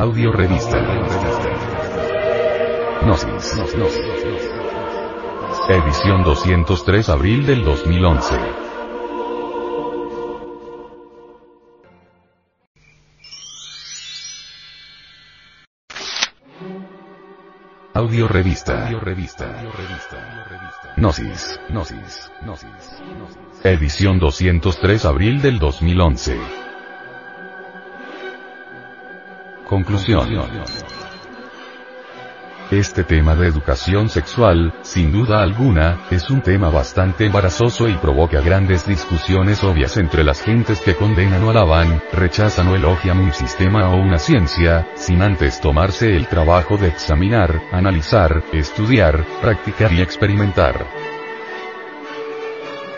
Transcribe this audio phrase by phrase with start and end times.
[0.00, 0.78] Audio revista.
[3.02, 3.54] Gnosis.
[5.68, 8.34] Edición 203 abril del 2011.
[17.92, 18.86] Audio revista.
[18.86, 19.46] Audio revista.
[20.96, 21.60] Gnosis.
[21.68, 22.32] Gnosis.
[22.40, 23.02] Gnosis.
[23.64, 26.69] Edición 203 abril del 2011.
[29.70, 30.28] Conclusión.
[32.72, 38.40] Este tema de educación sexual, sin duda alguna, es un tema bastante embarazoso y provoca
[38.40, 43.90] grandes discusiones obvias entre las gentes que condenan o alaban, rechazan o elogian un sistema
[43.90, 51.09] o una ciencia, sin antes tomarse el trabajo de examinar, analizar, estudiar, practicar y experimentar.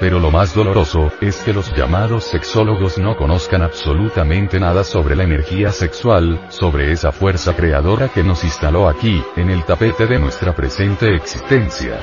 [0.02, 5.22] Pero lo más doloroso, es que los llamados sexólogos no conozcan absolutamente nada sobre la
[5.22, 10.56] energía sexual, sobre esa fuerza creadora que nos instaló aquí, en el tapete de nuestra
[10.56, 12.00] presente existencia.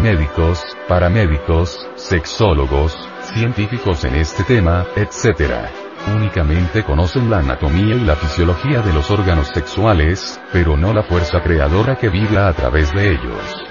[0.00, 2.96] Médicos, paramédicos, sexólogos,
[3.34, 5.68] científicos en este tema, etc.
[6.14, 11.42] Únicamente conocen la anatomía y la fisiología de los órganos sexuales, pero no la fuerza
[11.42, 13.65] creadora que vibra a través de ellos.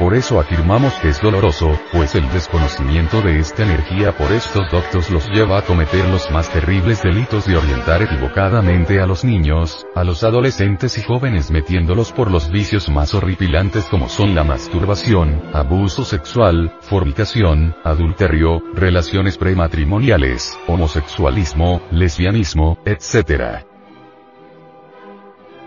[0.00, 5.10] Por eso afirmamos que es doloroso, pues el desconocimiento de esta energía por estos doctos
[5.10, 10.02] los lleva a cometer los más terribles delitos de orientar equivocadamente a los niños, a
[10.02, 16.06] los adolescentes y jóvenes metiéndolos por los vicios más horripilantes como son la masturbación, abuso
[16.06, 23.69] sexual, fornicación, adulterio, relaciones prematrimoniales, homosexualismo, lesbianismo, etc.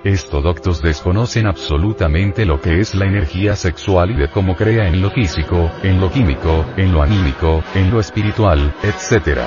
[0.04, 5.02] Estos doctos desconocen absolutamente lo que es la energía sexual y de cómo crea en
[5.02, 9.40] lo físico, en lo químico, en lo anímico, en lo espiritual, etc.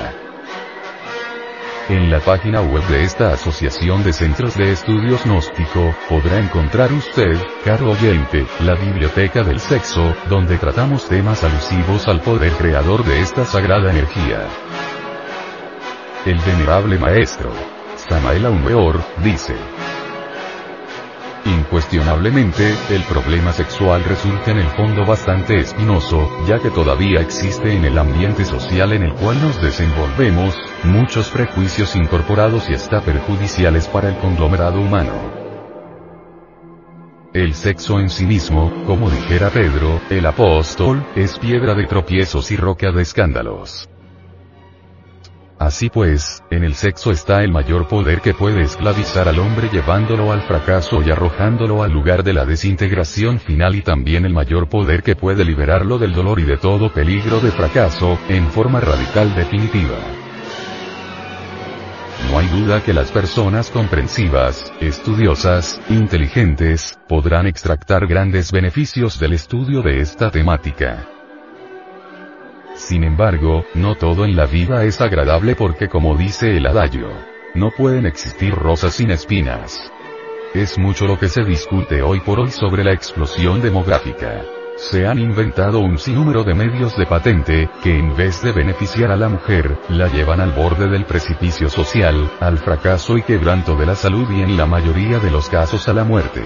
[1.89, 7.37] En la página web de esta Asociación de Centros de Estudios Gnóstico, podrá encontrar usted,
[7.63, 13.45] caro oyente, la Biblioteca del Sexo, donde tratamos temas alusivos al poder creador de esta
[13.45, 14.47] sagrada energía.
[16.25, 17.51] El venerable maestro,
[17.95, 19.53] Samael Aumeor, dice,
[21.47, 27.85] Incuestionablemente, el problema sexual resulta en el fondo bastante espinoso, ya que todavía existe en
[27.85, 30.53] el ambiente social en el cual nos desenvolvemos,
[30.83, 35.13] muchos prejuicios incorporados y hasta perjudiciales para el conglomerado humano.
[37.33, 42.57] El sexo en sí mismo, como dijera Pedro, el apóstol, es piedra de tropiezos y
[42.57, 43.87] roca de escándalos.
[45.59, 50.31] Así pues, en el sexo está el mayor poder que puede esclavizar al hombre llevándolo
[50.31, 55.01] al fracaso y arrojándolo al lugar de la desintegración final y también el mayor poder
[55.01, 59.97] que puede liberarlo del dolor y de todo peligro de fracaso, en forma radical definitiva.
[62.29, 69.81] No hay duda que las personas comprensivas, estudiosas, inteligentes, podrán extractar grandes beneficios del estudio
[69.81, 71.16] de esta temática.
[72.77, 77.09] Sin embargo, no todo en la vida es agradable porque como dice el adagio,
[77.55, 79.91] no pueden existir rosas sin espinas.
[80.53, 84.43] Es mucho lo que se discute hoy por hoy sobre la explosión demográfica.
[84.77, 89.17] Se han inventado un sinnúmero de medios de patente, que en vez de beneficiar a
[89.17, 93.95] la mujer, la llevan al borde del precipicio social, al fracaso y quebranto de la
[93.95, 96.43] salud y en la mayoría de los casos a la muerte.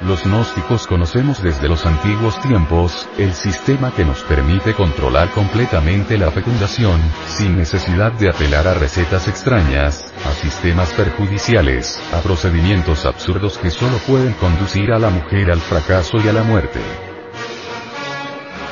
[0.00, 6.30] Los gnósticos conocemos desde los antiguos tiempos, el sistema que nos permite controlar completamente la
[6.30, 13.70] fecundación, sin necesidad de apelar a recetas extrañas, a sistemas perjudiciales, a procedimientos absurdos que
[13.70, 16.80] solo pueden conducir a la mujer al fracaso y a la muerte.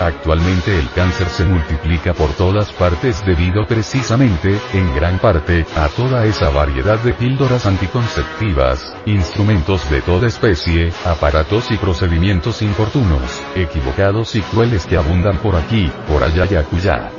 [0.02, 6.24] Actualmente el cáncer se multiplica por todas partes debido precisamente, en gran parte, a toda
[6.24, 14.40] esa variedad de píldoras anticonceptivas, instrumentos de toda especie, aparatos y procedimientos importunos, equivocados y
[14.40, 17.12] crueles que abundan por aquí, por allá y acullá.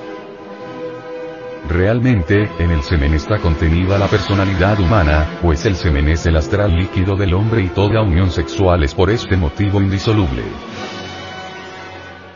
[1.70, 6.76] Realmente, en el semen está contenida la personalidad humana, pues el semen es el astral
[6.76, 10.44] líquido del hombre y toda unión sexual es por este motivo indisoluble.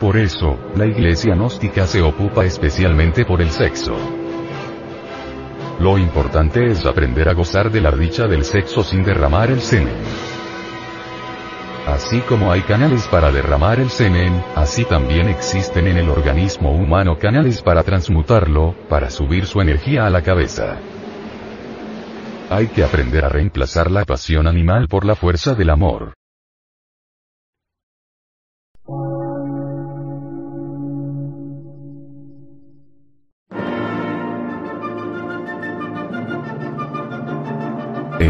[0.00, 3.96] Por eso, la iglesia gnóstica se ocupa especialmente por el sexo.
[5.80, 9.94] Lo importante es aprender a gozar de la dicha del sexo sin derramar el semen.
[11.86, 17.18] Así como hay canales para derramar el semen, así también existen en el organismo humano
[17.18, 20.78] canales para transmutarlo, para subir su energía a la cabeza.
[22.50, 26.17] Hay que aprender a reemplazar la pasión animal por la fuerza del amor.